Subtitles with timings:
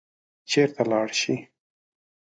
[0.51, 1.35] چېرته لاړ شي.